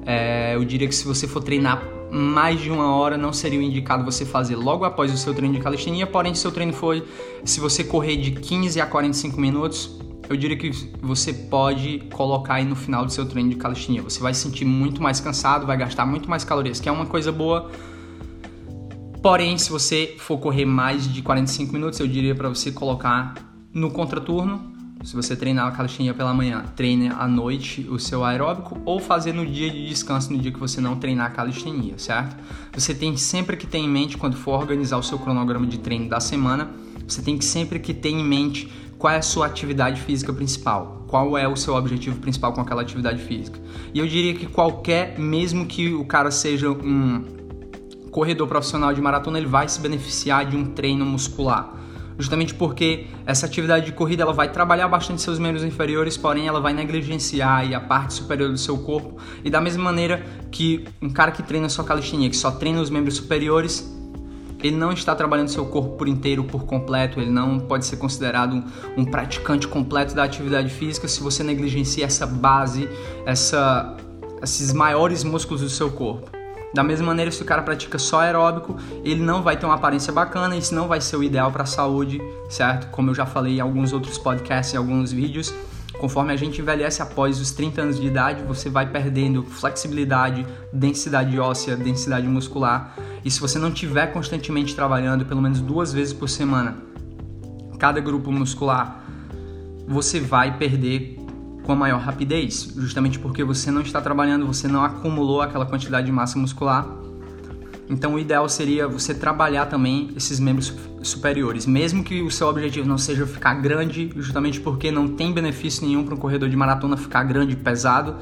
É, 0.07 0.55
eu 0.55 0.65
diria 0.65 0.87
que 0.89 0.95
se 0.95 1.05
você 1.07 1.27
for 1.27 1.43
treinar 1.43 1.83
mais 2.11 2.61
de 2.61 2.71
uma 2.71 2.95
hora, 2.95 3.19
não 3.19 3.33
seria 3.33 3.59
o 3.59 3.63
indicado 3.63 4.05
você 4.05 4.25
fazer 4.25 4.55
logo 4.55 4.85
após 4.85 5.13
o 5.13 5.17
seu 5.19 5.35
treino 5.35 5.55
de 5.55 5.61
calistenia, 5.61 6.07
porém 6.07 6.33
se 6.33 6.39
o 6.39 6.43
seu 6.43 6.53
treino 6.53 6.73
foi, 6.73 7.05
se 7.45 7.59
você 7.59 7.83
correr 7.83 8.17
de 8.17 8.31
15 8.31 8.81
a 8.81 8.87
45 8.87 9.39
minutos, 9.41 10.06
eu 10.29 10.37
diria 10.37 10.57
que 10.57 10.71
você 11.01 11.33
pode 11.33 12.01
colocar 12.13 12.55
aí 12.55 12.65
no 12.65 12.75
final 12.75 13.05
do 13.05 13.13
seu 13.13 13.27
treino 13.27 13.51
de 13.51 13.57
calistenia. 13.57 14.03
Você 14.03 14.21
vai 14.21 14.35
se 14.35 14.41
sentir 14.41 14.65
muito 14.65 15.03
mais 15.03 15.21
cansado, 15.21 15.67
vai 15.67 15.77
gastar 15.77 16.05
muito 16.05 16.29
mais 16.29 16.45
calorias, 16.45 16.81
que 16.81 16.89
é 16.89 16.93
uma 16.93 17.07
coisa 17.07 17.31
boa. 17.31 17.71
Porém, 19.23 19.57
se 19.59 19.71
você 19.71 20.17
for 20.19 20.39
correr 20.39 20.65
mais 20.65 21.13
de 21.13 21.23
45 21.23 21.73
minutos, 21.73 22.01
eu 22.01 22.07
diria 22.07 22.35
para 22.35 22.49
você 22.49 22.71
colocar 22.71 23.35
no 23.73 23.91
contraturno. 23.91 24.75
Se 25.05 25.15
você 25.15 25.37
treinar 25.37 25.69
a 25.69 25.71
calistenia 25.71 26.13
pela 26.15 26.35
manhã, 26.35 26.65
treine 26.75 27.09
à 27.09 27.29
noite 27.29 27.87
o 27.89 27.99
seu 27.99 28.25
aeróbico 28.25 28.81
ou 28.85 28.99
fazer 28.99 29.33
no 29.33 29.47
dia 29.47 29.71
de 29.71 29.87
descanso, 29.87 30.33
no 30.33 30.39
dia 30.39 30.51
que 30.51 30.59
você 30.59 30.81
não 30.81 30.97
treinar 30.97 31.27
a 31.27 31.31
calistenia, 31.31 31.97
certo? 31.99 32.37
Você 32.73 32.93
tem 32.93 33.17
sempre 33.17 33.57
que 33.57 33.67
ter 33.67 33.79
em 33.79 33.89
mente 33.89 34.17
quando 34.17 34.37
for 34.37 34.59
organizar 34.59 34.97
o 34.97 35.03
seu 35.03 35.19
cronograma 35.19 35.67
de 35.67 35.79
treino 35.79 36.09
da 36.09 36.19
semana, 36.19 36.71
você 37.07 37.23
tem 37.23 37.39
que 37.39 37.45
sempre 37.45 37.79
que 37.79 37.95
ter 37.95 38.09
em 38.09 38.25
mente 38.25 38.69
qual 38.99 39.13
é 39.13 39.19
a 39.19 39.23
sua 39.23 39.47
atividade 39.47 40.01
física 40.01 40.33
principal, 40.33 41.05
qual 41.07 41.37
é 41.37 41.47
o 41.47 41.57
seu 41.57 41.75
objetivo 41.75 42.19
principal 42.21 42.53
com 42.53 42.61
aquela 42.61 42.83
atividade 42.83 43.23
física. 43.23 43.61
E 43.93 43.99
eu 43.99 44.07
diria 44.07 44.35
que 44.35 44.47
qualquer, 44.47 45.19
mesmo 45.19 45.67
que 45.67 45.93
o 45.95 46.05
cara 46.05 46.31
seja 46.31 46.71
um 46.71 47.25
corredor 48.11 48.49
profissional 48.49 48.95
de 48.95 49.01
maratona, 49.01 49.39
ele 49.39 49.47
vai 49.47 49.69
se 49.69 49.81
beneficiar 49.81 50.47
de 50.47 50.57
um 50.57 50.65
treino 50.65 51.05
muscular. 51.05 51.75
Justamente 52.19 52.55
porque 52.55 53.09
essa 53.27 53.45
atividade 53.45 53.85
de 53.85 53.93
corrida 53.93 54.23
ela 54.23 54.33
vai 54.33 54.51
trabalhar 54.51 54.89
bastante 54.89 55.21
seus 55.21 55.39
membros 55.39 55.63
inferiores, 55.63 56.17
porém 56.17 56.47
ela 56.47 56.61
vai 56.61 56.73
negligenciar 56.73 57.71
a 57.75 57.81
parte 57.81 58.15
superior 58.15 58.51
do 58.51 58.57
seu 58.57 58.79
corpo. 58.79 59.19
E 59.45 59.51
da 59.51 59.61
mesma 59.61 59.85
maneira 59.85 60.25
que 60.51 60.87
um 61.03 61.11
cara 61.11 61.31
que 61.31 61.43
treina 61.43 61.69
só 61.69 61.83
calistenia, 61.83 62.31
que 62.31 62.37
só 62.37 62.51
treina 62.51 62.81
os 62.81 62.89
membros 62.89 63.17
superiores, 63.17 63.96
ele 64.67 64.77
não 64.77 64.93
está 64.93 65.15
trabalhando 65.15 65.49
seu 65.49 65.67
corpo 65.67 65.97
por 65.97 66.09
inteiro, 66.09 66.45
por 66.45 66.65
completo, 66.65 67.21
ele 67.21 67.31
não 67.31 67.59
pode 67.59 67.87
ser 67.87 67.97
considerado 67.97 68.55
um, 68.55 68.65
um 68.99 69.05
praticante 69.05 69.69
completo 69.69 70.15
da 70.15 70.25
atividade 70.25 70.71
física 70.71 71.07
se 71.09 71.21
você 71.21 71.43
negligencia 71.43 72.05
essa 72.05 72.27
base, 72.27 72.89
essa, 73.25 73.97
esses 74.43 74.73
maiores 74.73 75.25
músculos 75.25 75.61
do 75.63 75.69
seu 75.69 75.91
corpo. 75.91 76.31
Da 76.75 76.83
mesma 76.83 77.07
maneira, 77.07 77.31
se 77.31 77.41
o 77.41 77.45
cara 77.45 77.63
pratica 77.63 77.99
só 77.99 78.21
aeróbico, 78.21 78.77
ele 79.03 79.23
não 79.23 79.43
vai 79.43 79.57
ter 79.57 79.65
uma 79.65 79.77
aparência 79.77 80.13
bacana, 80.13 80.57
isso 80.57 80.75
não 80.75 80.89
vai 80.89 81.01
ser 81.01 81.17
o 81.17 81.23
ideal 81.23 81.51
para 81.51 81.63
a 81.63 81.67
saúde, 81.67 82.21
certo? 82.51 82.91
Como 82.91 83.11
eu 83.11 83.15
já 83.15 83.25
falei 83.25 83.57
em 83.57 83.61
alguns 83.61 83.93
outros 83.93 84.19
podcasts 84.19 84.75
e 84.75 84.77
alguns 84.77 85.11
vídeos, 85.11 85.55
Conforme 85.99 86.33
a 86.33 86.37
gente 86.37 86.61
envelhece 86.61 87.01
após 87.01 87.41
os 87.41 87.53
30 87.53 87.83
anos 87.83 88.01
de 88.01 88.07
idade, 88.07 88.43
você 88.43 88.69
vai 88.69 88.87
perdendo 88.91 89.43
flexibilidade, 89.43 90.47
densidade 90.73 91.39
óssea, 91.39 91.77
densidade 91.77 92.27
muscular. 92.27 92.95
E 93.25 93.31
se 93.31 93.41
você 93.41 93.59
não 93.59 93.69
estiver 93.69 94.13
constantemente 94.13 94.75
trabalhando, 94.75 95.25
pelo 95.25 95.41
menos 95.41 95.61
duas 95.61 95.93
vezes 95.93 96.13
por 96.13 96.29
semana, 96.29 96.77
cada 97.79 98.01
grupo 98.01 98.31
muscular, 98.31 99.05
você 99.89 100.21
vai 100.21 100.57
perder 100.59 101.17
com 101.63 101.73
a 101.73 101.77
maior 101.77 102.01
rapidez, 102.01 102.73
justamente 102.77 103.19
porque 103.19 103.43
você 103.43 103.71
não 103.71 103.81
está 103.81 104.01
trabalhando, 104.01 104.47
você 104.47 104.69
não 104.69 104.85
acumulou 104.85 105.43
aquela 105.43 105.67
quantidade 105.67 106.07
de 106.07 106.13
massa 106.13 106.39
muscular 106.39 106.87
então, 107.89 108.15
o 108.15 108.19
ideal 108.19 108.49
seria 108.49 108.89
você 108.89 109.15
trabalhar 109.15 109.67
também 109.67 110.11
esses 110.17 110.41
membros 110.41 110.73
superiores, 111.07 111.67
mesmo 111.67 112.03
que 112.03 112.23
o 112.23 112.31
seu 112.31 112.49
objetivo 112.49 112.87
não 112.87 112.99
seja 112.99 113.27
ficar 113.27 113.55
grande, 113.55 114.11
justamente 114.17 114.61
porque 114.61 114.91
não 114.91 115.09
tem 115.09 115.33
benefício 115.33 115.87
nenhum 115.87 116.05
para 116.05 116.15
um 116.15 116.19
corredor 116.19 116.49
de 116.49 116.57
maratona 116.57 116.97
ficar 116.97 117.23
grande 117.25 117.53
e 117.53 117.57
pesado. 117.57 118.17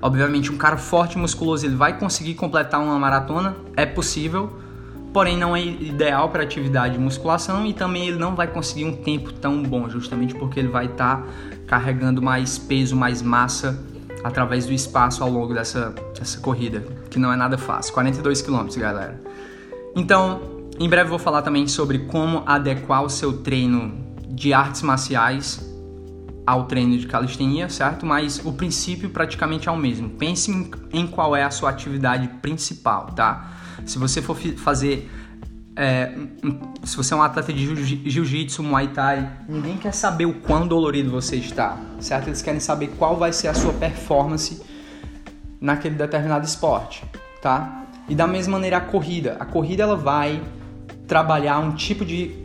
Obviamente, 0.00 0.52
um 0.52 0.56
cara 0.56 0.76
forte 0.76 1.14
e 1.14 1.18
musculoso 1.18 1.64
ele 1.64 1.76
vai 1.76 1.98
conseguir 1.98 2.34
completar 2.34 2.80
uma 2.80 2.98
maratona, 2.98 3.56
é 3.76 3.86
possível, 3.86 4.52
porém 5.12 5.36
não 5.38 5.56
é 5.56 5.64
ideal 5.64 6.28
para 6.28 6.42
atividade 6.42 6.94
de 6.94 7.00
musculação 7.00 7.64
e 7.64 7.72
também 7.72 8.08
ele 8.08 8.18
não 8.18 8.34
vai 8.34 8.46
conseguir 8.46 8.84
um 8.84 8.96
tempo 8.96 9.32
tão 9.32 9.62
bom, 9.62 9.88
justamente 9.88 10.34
porque 10.34 10.60
ele 10.60 10.68
vai 10.68 10.86
estar 10.86 11.22
tá 11.22 11.26
carregando 11.66 12.20
mais 12.20 12.58
peso, 12.58 12.94
mais 12.94 13.22
massa 13.22 13.82
através 14.24 14.66
do 14.66 14.72
espaço 14.72 15.22
ao 15.22 15.30
longo 15.30 15.52
dessa, 15.52 15.94
dessa 16.18 16.40
corrida, 16.40 16.82
que 17.10 17.18
não 17.18 17.32
é 17.32 17.36
nada 17.36 17.58
fácil. 17.58 17.92
42 17.92 18.42
quilômetros, 18.42 18.76
galera. 18.76 19.20
Então, 19.94 20.53
em 20.78 20.88
breve 20.88 21.08
vou 21.08 21.18
falar 21.18 21.42
também 21.42 21.66
sobre 21.68 22.00
como 22.00 22.42
adequar 22.46 23.02
o 23.04 23.08
seu 23.08 23.38
treino 23.38 24.04
de 24.28 24.52
artes 24.52 24.82
marciais 24.82 25.72
ao 26.46 26.64
treino 26.64 26.98
de 26.98 27.06
calistenia, 27.06 27.68
certo? 27.68 28.04
Mas 28.04 28.44
o 28.44 28.52
princípio 28.52 29.08
praticamente 29.10 29.68
é 29.68 29.72
o 29.72 29.76
mesmo. 29.76 30.10
Pense 30.10 30.50
em, 30.92 31.06
qual 31.06 31.34
é 31.34 31.42
a 31.42 31.50
sua 31.50 31.70
atividade 31.70 32.28
principal, 32.42 33.06
tá? 33.06 33.52
Se 33.86 33.98
você 33.98 34.20
for 34.20 34.36
fazer 34.36 35.10
é, 35.76 36.12
se 36.84 36.96
você 36.96 37.14
é 37.14 37.16
um 37.16 37.22
atleta 37.22 37.52
de 37.52 37.64
jiu-jitsu, 38.08 38.62
muay 38.62 38.88
thai, 38.88 39.28
ninguém 39.48 39.76
quer 39.76 39.92
saber 39.92 40.24
o 40.24 40.34
quão 40.34 40.68
dolorido 40.68 41.10
você 41.10 41.36
está, 41.36 41.76
certo? 41.98 42.28
Eles 42.28 42.42
querem 42.42 42.60
saber 42.60 42.88
qual 42.96 43.16
vai 43.16 43.32
ser 43.32 43.48
a 43.48 43.54
sua 43.54 43.72
performance 43.72 44.62
naquele 45.60 45.96
determinado 45.96 46.44
esporte, 46.44 47.04
tá? 47.42 47.86
E 48.08 48.14
da 48.14 48.26
mesma 48.26 48.52
maneira 48.52 48.76
a 48.76 48.80
corrida, 48.80 49.36
a 49.40 49.44
corrida 49.44 49.82
ela 49.82 49.96
vai 49.96 50.40
trabalhar 51.06 51.58
um 51.58 51.72
tipo 51.72 52.04
de 52.04 52.44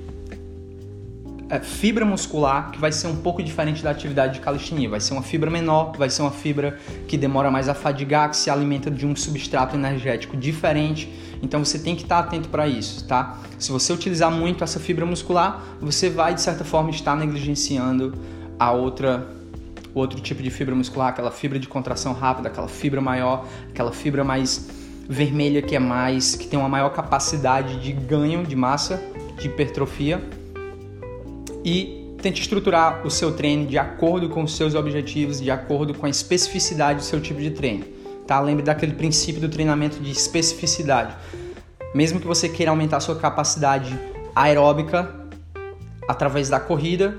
é, 1.49 1.59
fibra 1.59 2.05
muscular 2.05 2.71
que 2.71 2.79
vai 2.79 2.91
ser 2.91 3.07
um 3.07 3.15
pouco 3.15 3.41
diferente 3.41 3.81
da 3.81 3.89
atividade 3.89 4.35
de 4.35 4.39
calistenia. 4.39 4.87
Vai 4.87 4.99
ser 4.99 5.13
uma 5.13 5.23
fibra 5.23 5.49
menor, 5.49 5.93
vai 5.97 6.09
ser 6.09 6.21
uma 6.21 6.31
fibra 6.31 6.77
que 7.07 7.17
demora 7.17 7.49
mais 7.49 7.67
a 7.67 7.73
fadigar, 7.73 8.29
que 8.29 8.37
se 8.37 8.49
alimenta 8.49 8.91
de 8.91 9.05
um 9.05 9.15
substrato 9.15 9.75
energético 9.75 10.37
diferente. 10.37 11.11
Então 11.41 11.65
você 11.65 11.79
tem 11.79 11.95
que 11.95 12.03
estar 12.03 12.19
atento 12.19 12.49
para 12.49 12.67
isso, 12.67 13.07
tá? 13.07 13.39
Se 13.57 13.71
você 13.71 13.91
utilizar 13.91 14.31
muito 14.31 14.63
essa 14.63 14.79
fibra 14.79 15.05
muscular, 15.05 15.63
você 15.81 16.09
vai 16.09 16.35
de 16.35 16.41
certa 16.41 16.63
forma 16.63 16.91
estar 16.91 17.15
negligenciando 17.15 18.13
a 18.59 18.71
outra 18.71 19.27
outro 19.91 20.19
tipo 20.21 20.43
de 20.43 20.51
fibra 20.51 20.75
muscular, 20.75 21.09
aquela 21.09 21.31
fibra 21.31 21.57
de 21.57 21.67
contração 21.67 22.13
rápida, 22.13 22.47
aquela 22.47 22.67
fibra 22.67 23.01
maior, 23.01 23.47
aquela 23.71 23.91
fibra 23.91 24.23
mais 24.23 24.69
vermelha 25.09 25.59
que 25.59 25.75
é 25.75 25.79
mais 25.79 26.35
que 26.35 26.47
tem 26.47 26.59
uma 26.59 26.69
maior 26.69 26.91
capacidade 26.91 27.79
de 27.79 27.91
ganho 27.91 28.45
de 28.45 28.55
massa, 28.55 29.01
de 29.39 29.47
hipertrofia 29.47 30.21
e 31.65 32.15
tente 32.21 32.41
estruturar 32.41 33.05
o 33.05 33.09
seu 33.09 33.35
treino 33.35 33.65
de 33.65 33.79
acordo 33.79 34.29
com 34.29 34.43
os 34.43 34.55
seus 34.55 34.75
objetivos, 34.75 35.41
de 35.41 35.49
acordo 35.49 35.95
com 35.95 36.05
a 36.05 36.09
especificidade 36.09 36.99
do 36.99 37.03
seu 37.03 37.19
tipo 37.19 37.41
de 37.41 37.49
treino. 37.49 37.85
Tá? 38.27 38.39
Lembre 38.39 38.63
daquele 38.63 38.93
princípio 38.93 39.41
do 39.41 39.49
treinamento 39.49 39.99
de 39.99 40.11
especificidade. 40.11 41.15
Mesmo 41.95 42.19
que 42.19 42.27
você 42.27 42.47
queira 42.47 42.71
aumentar 42.71 42.97
a 42.97 42.99
sua 42.99 43.15
capacidade 43.15 43.97
aeróbica 44.35 45.09
através 46.07 46.49
da 46.49 46.59
corrida, 46.59 47.17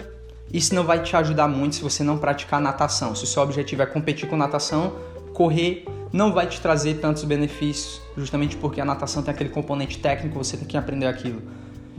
isso 0.53 0.75
não 0.77 0.85
vai 0.85 1.03
te 1.03 1.17
ajudar 1.17 1.49
muito 1.49 1.77
se 1.77 1.83
você 1.83 2.05
não 2.05 2.19
praticar 2.19 2.61
natação. 2.61 3.17
Se 3.17 3.25
o 3.25 3.27
seu 3.27 3.43
objetivo 3.43 3.83
é 3.83 3.87
competir 3.87 4.29
com 4.29 4.37
natação, 4.37 4.93
correr 5.35 5.85
não 6.13 6.33
vai 6.33 6.47
te 6.47 6.61
trazer 6.61 6.95
tantos 6.95 7.25
benefícios, 7.25 8.01
justamente 8.17 8.57
porque 8.57 8.81
a 8.81 8.85
natação 8.85 9.23
tem 9.23 9.33
aquele 9.33 9.51
componente 9.51 9.99
técnico, 9.99 10.37
você 10.37 10.57
tem 10.57 10.67
que 10.67 10.77
aprender 10.77 11.07
aquilo. 11.07 11.43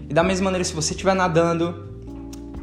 E 0.09 0.13
da 0.13 0.23
mesma 0.23 0.45
maneira, 0.45 0.63
se 0.63 0.73
você 0.73 0.93
estiver 0.93 1.13
nadando 1.13 1.89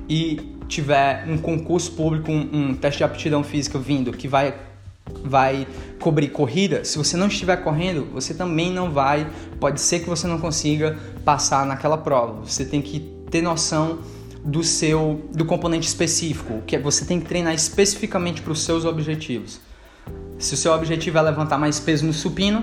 e 0.08 0.54
tiver 0.68 1.24
um 1.26 1.38
concurso 1.38 1.92
público, 1.92 2.30
um, 2.30 2.48
um 2.52 2.74
teste 2.74 2.98
de 2.98 3.04
aptidão 3.04 3.42
física 3.42 3.78
vindo 3.78 4.12
que 4.12 4.28
vai 4.28 4.54
vai 5.24 5.66
cobrir 5.98 6.28
corrida, 6.28 6.84
se 6.84 6.98
você 6.98 7.16
não 7.16 7.28
estiver 7.28 7.56
correndo, 7.56 8.06
você 8.12 8.34
também 8.34 8.70
não 8.70 8.90
vai, 8.90 9.26
pode 9.58 9.80
ser 9.80 10.00
que 10.00 10.08
você 10.08 10.26
não 10.26 10.38
consiga 10.38 10.98
passar 11.24 11.64
naquela 11.64 11.96
prova. 11.96 12.44
Você 12.44 12.62
tem 12.62 12.82
que 12.82 13.00
ter 13.30 13.40
noção 13.40 14.00
do 14.44 14.62
seu 14.62 15.22
do 15.34 15.44
componente 15.44 15.88
específico, 15.88 16.62
que 16.66 16.76
é 16.76 16.78
você 16.78 17.04
tem 17.04 17.18
que 17.18 17.26
treinar 17.26 17.54
especificamente 17.54 18.42
para 18.42 18.52
os 18.52 18.62
seus 18.62 18.84
objetivos. 18.84 19.60
Se 20.38 20.54
o 20.54 20.56
seu 20.56 20.72
objetivo 20.72 21.18
é 21.18 21.22
levantar 21.22 21.58
mais 21.58 21.80
peso 21.80 22.06
no 22.06 22.12
supino, 22.12 22.62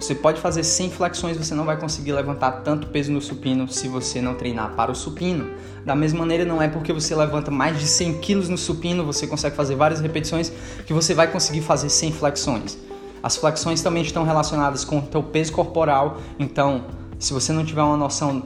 você 0.00 0.14
pode 0.14 0.40
fazer 0.40 0.64
100 0.64 0.90
flexões, 0.90 1.36
você 1.36 1.54
não 1.54 1.66
vai 1.66 1.78
conseguir 1.78 2.12
levantar 2.12 2.50
tanto 2.62 2.86
peso 2.86 3.12
no 3.12 3.20
supino 3.20 3.68
se 3.68 3.88
você 3.88 4.22
não 4.22 4.34
treinar 4.34 4.74
para 4.74 4.90
o 4.90 4.94
supino. 4.94 5.50
Da 5.84 5.94
mesma 5.94 6.20
maneira, 6.20 6.46
não 6.46 6.62
é 6.62 6.66
porque 6.66 6.94
você 6.94 7.14
levanta 7.14 7.50
mais 7.50 7.78
de 7.78 7.86
100 7.86 8.20
quilos 8.20 8.48
no 8.48 8.56
supino, 8.56 9.04
você 9.04 9.26
consegue 9.26 9.54
fazer 9.54 9.74
várias 9.74 10.00
repetições, 10.00 10.50
que 10.86 10.94
você 10.94 11.12
vai 11.12 11.30
conseguir 11.30 11.60
fazer 11.60 11.90
100 11.90 12.12
flexões. 12.12 12.78
As 13.22 13.36
flexões 13.36 13.82
também 13.82 14.02
estão 14.02 14.24
relacionadas 14.24 14.82
com 14.82 14.98
o 14.98 15.02
teu 15.02 15.22
peso 15.22 15.52
corporal, 15.52 16.20
então 16.38 16.86
se 17.18 17.34
você 17.34 17.52
não 17.52 17.66
tiver 17.66 17.82
uma 17.82 17.98
noção 17.98 18.42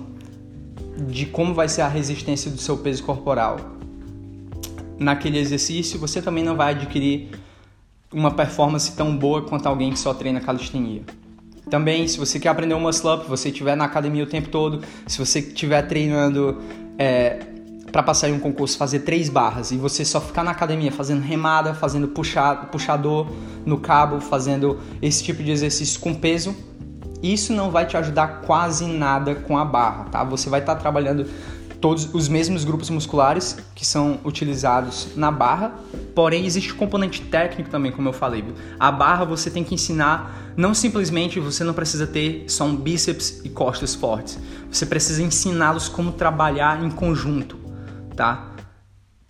de 1.06 1.26
como 1.26 1.54
vai 1.54 1.68
ser 1.68 1.82
a 1.82 1.88
resistência 1.88 2.50
do 2.50 2.58
seu 2.58 2.76
peso 2.76 3.04
corporal 3.04 3.56
naquele 4.98 5.38
exercício, 5.38 5.96
você 5.98 6.20
também 6.20 6.42
não 6.42 6.56
vai 6.56 6.72
adquirir 6.72 7.30
uma 8.12 8.30
performance 8.30 8.92
tão 8.92 9.16
boa 9.16 9.42
quanto 9.42 9.66
alguém 9.66 9.92
que 9.92 9.98
só 9.98 10.14
treina 10.14 10.40
calistenia. 10.40 11.02
Também, 11.70 12.08
se 12.08 12.18
você 12.18 12.40
quer 12.40 12.48
aprender 12.48 12.74
um 12.74 12.80
muscle 12.80 13.10
up, 13.10 13.28
você 13.28 13.48
estiver 13.48 13.76
na 13.76 13.84
academia 13.84 14.24
o 14.24 14.26
tempo 14.26 14.48
todo, 14.48 14.82
se 15.06 15.18
você 15.18 15.40
estiver 15.40 15.82
treinando 15.82 16.58
é, 16.98 17.38
para 17.92 18.02
passar 18.02 18.28
em 18.28 18.32
um 18.32 18.40
concurso, 18.40 18.78
fazer 18.78 19.00
três 19.00 19.28
barras 19.28 19.70
e 19.70 19.76
você 19.76 20.04
só 20.04 20.20
ficar 20.20 20.42
na 20.42 20.50
academia 20.50 20.90
fazendo 20.90 21.20
remada, 21.20 21.74
fazendo 21.74 22.08
puxado, 22.08 22.68
puxador 22.68 23.26
no 23.66 23.78
cabo, 23.78 24.20
fazendo 24.20 24.78
esse 25.02 25.22
tipo 25.22 25.42
de 25.42 25.50
exercício 25.50 26.00
com 26.00 26.14
peso, 26.14 26.56
isso 27.22 27.52
não 27.52 27.70
vai 27.70 27.84
te 27.84 27.96
ajudar 27.96 28.42
quase 28.42 28.86
nada 28.86 29.34
com 29.34 29.58
a 29.58 29.64
barra, 29.64 30.04
tá? 30.04 30.24
Você 30.24 30.48
vai 30.48 30.60
estar 30.60 30.74
tá 30.74 30.80
trabalhando 30.80 31.26
todos 31.80 32.12
os 32.12 32.28
mesmos 32.28 32.64
grupos 32.64 32.90
musculares 32.90 33.56
que 33.74 33.86
são 33.86 34.18
utilizados 34.24 35.08
na 35.16 35.30
barra, 35.30 35.74
porém 36.14 36.44
existe 36.44 36.72
um 36.72 36.76
componente 36.76 37.22
técnico 37.22 37.70
também, 37.70 37.92
como 37.92 38.08
eu 38.08 38.12
falei. 38.12 38.44
A 38.78 38.90
barra 38.90 39.24
você 39.24 39.50
tem 39.50 39.62
que 39.62 39.74
ensinar, 39.74 40.52
não 40.56 40.74
simplesmente 40.74 41.38
você 41.38 41.62
não 41.62 41.74
precisa 41.74 42.06
ter 42.06 42.44
só 42.48 42.64
um 42.64 42.74
bíceps 42.74 43.42
e 43.44 43.48
costas 43.48 43.94
fortes. 43.94 44.38
Você 44.70 44.86
precisa 44.86 45.22
ensiná-los 45.22 45.88
como 45.88 46.12
trabalhar 46.12 46.82
em 46.82 46.90
conjunto, 46.90 47.56
tá? 48.16 48.50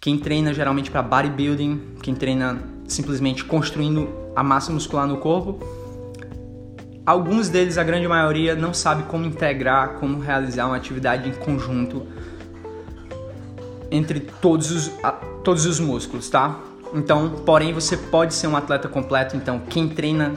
Quem 0.00 0.18
treina 0.18 0.54
geralmente 0.54 0.90
para 0.90 1.02
bodybuilding, 1.02 1.96
quem 2.02 2.14
treina 2.14 2.58
simplesmente 2.86 3.44
construindo 3.44 4.08
a 4.34 4.42
massa 4.42 4.72
muscular 4.72 5.06
no 5.06 5.18
corpo, 5.18 5.58
alguns 7.04 7.48
deles, 7.48 7.76
a 7.76 7.84
grande 7.84 8.08
maioria, 8.08 8.54
não 8.54 8.72
sabe 8.72 9.02
como 9.04 9.26
integrar, 9.26 9.94
como 9.94 10.20
realizar 10.20 10.66
uma 10.66 10.76
atividade 10.76 11.28
em 11.28 11.32
conjunto 11.32 12.06
entre 13.90 14.20
todos 14.20 14.70
os, 14.70 14.90
todos 15.42 15.66
os 15.66 15.80
músculos, 15.80 16.28
tá? 16.28 16.60
Então, 16.94 17.30
porém, 17.44 17.72
você 17.72 17.96
pode 17.96 18.34
ser 18.34 18.46
um 18.46 18.56
atleta 18.56 18.88
completo. 18.88 19.36
Então, 19.36 19.60
quem 19.68 19.88
treina 19.88 20.34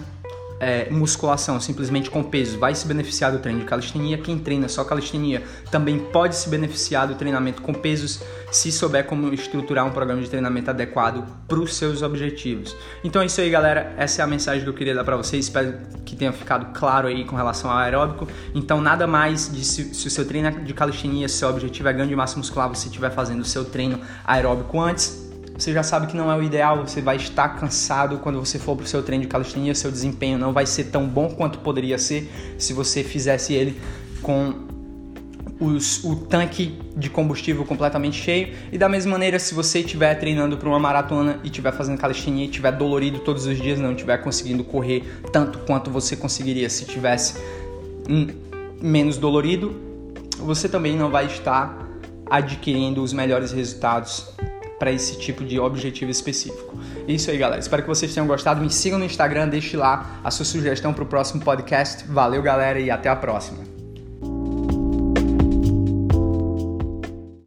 é, 0.61 0.87
musculação 0.91 1.59
simplesmente 1.59 2.11
com 2.11 2.21
peso 2.21 2.59
vai 2.59 2.75
se 2.75 2.87
beneficiar 2.87 3.31
do 3.31 3.39
treino 3.39 3.61
de 3.61 3.65
calistenia. 3.65 4.17
Quem 4.19 4.37
treina 4.37 4.69
só 4.69 4.83
calistenia 4.83 5.41
também 5.71 5.97
pode 5.97 6.35
se 6.35 6.47
beneficiar 6.47 7.07
do 7.07 7.15
treinamento 7.15 7.63
com 7.63 7.73
pesos 7.73 8.21
se 8.51 8.71
souber 8.71 9.05
como 9.05 9.33
estruturar 9.33 9.85
um 9.87 9.91
programa 9.91 10.21
de 10.21 10.29
treinamento 10.29 10.69
adequado 10.69 11.25
para 11.47 11.59
os 11.59 11.73
seus 11.75 12.03
objetivos. 12.03 12.75
Então 13.03 13.21
é 13.21 13.25
isso 13.25 13.41
aí, 13.41 13.49
galera. 13.49 13.93
Essa 13.97 14.21
é 14.21 14.23
a 14.23 14.27
mensagem 14.27 14.61
que 14.63 14.69
eu 14.69 14.73
queria 14.73 14.93
dar 14.93 15.03
para 15.03 15.17
vocês. 15.17 15.45
Espero 15.45 15.73
que 16.05 16.15
tenha 16.15 16.31
ficado 16.31 16.71
claro 16.77 17.07
aí 17.07 17.25
com 17.25 17.35
relação 17.35 17.71
ao 17.71 17.77
aeróbico. 17.77 18.27
Então 18.53 18.79
nada 18.79 19.07
mais 19.07 19.51
de 19.51 19.65
se, 19.65 19.95
se 19.95 20.07
o 20.07 20.11
seu 20.11 20.25
treino 20.25 20.51
de 20.63 20.73
calistenia, 20.75 21.27
seu 21.27 21.49
objetivo 21.49 21.89
é 21.89 21.93
ganho 21.93 22.07
de 22.07 22.15
massa 22.15 22.37
muscular, 22.37 22.69
você 22.69 22.87
estiver 22.87 23.09
fazendo 23.09 23.41
o 23.41 23.45
seu 23.45 23.65
treino 23.65 23.99
aeróbico 24.25 24.79
antes 24.79 25.20
você 25.61 25.73
já 25.73 25.83
sabe 25.83 26.07
que 26.07 26.17
não 26.17 26.31
é 26.31 26.35
o 26.35 26.41
ideal, 26.41 26.87
você 26.87 27.01
vai 27.01 27.17
estar 27.17 27.49
cansado 27.49 28.17
quando 28.17 28.39
você 28.39 28.57
for 28.57 28.75
para 28.75 28.83
o 28.83 28.87
seu 28.87 29.03
treino 29.03 29.25
de 29.25 29.27
calistenia, 29.27 29.75
seu 29.75 29.91
desempenho 29.91 30.35
não 30.35 30.51
vai 30.51 30.65
ser 30.65 30.85
tão 30.85 31.07
bom 31.07 31.29
quanto 31.29 31.59
poderia 31.59 31.99
ser 31.99 32.31
se 32.57 32.73
você 32.73 33.03
fizesse 33.03 33.53
ele 33.53 33.79
com 34.23 34.55
os, 35.59 36.03
o 36.03 36.15
tanque 36.15 36.79
de 36.97 37.11
combustível 37.11 37.63
completamente 37.63 38.19
cheio. 38.19 38.55
E 38.71 38.77
da 38.77 38.89
mesma 38.89 39.11
maneira, 39.11 39.37
se 39.37 39.53
você 39.53 39.81
estiver 39.81 40.15
treinando 40.15 40.57
para 40.57 40.67
uma 40.67 40.79
maratona 40.79 41.39
e 41.43 41.45
estiver 41.45 41.71
fazendo 41.71 41.99
calistenia 41.99 42.45
e 42.45 42.47
estiver 42.47 42.71
dolorido 42.71 43.19
todos 43.19 43.45
os 43.45 43.61
dias, 43.61 43.79
não 43.79 43.91
estiver 43.91 44.17
conseguindo 44.17 44.63
correr 44.63 45.03
tanto 45.31 45.59
quanto 45.59 45.91
você 45.91 46.15
conseguiria 46.15 46.71
se 46.71 46.85
tivesse 46.85 47.35
menos 48.81 49.15
dolorido, 49.19 49.79
você 50.39 50.67
também 50.67 50.97
não 50.97 51.11
vai 51.11 51.27
estar 51.27 51.87
adquirindo 52.27 53.03
os 53.03 53.13
melhores 53.13 53.51
resultados 53.51 54.33
para 54.81 54.91
esse 54.91 55.15
tipo 55.19 55.43
de 55.43 55.59
objetivo 55.59 56.09
específico. 56.09 56.75
É 57.07 57.11
isso 57.11 57.29
aí, 57.29 57.37
galera. 57.37 57.61
Espero 57.61 57.83
que 57.83 57.87
vocês 57.87 58.11
tenham 58.11 58.25
gostado. 58.25 58.59
Me 58.59 58.69
sigam 58.71 58.97
no 58.97 59.05
Instagram, 59.05 59.47
deixe 59.47 59.77
lá 59.77 60.19
a 60.23 60.31
sua 60.31 60.43
sugestão 60.43 60.91
para 60.91 61.03
o 61.03 61.05
próximo 61.05 61.39
podcast. 61.43 62.03
Valeu, 62.07 62.41
galera, 62.41 62.79
e 62.79 62.89
até 62.89 63.07
a 63.07 63.15
próxima. 63.15 63.70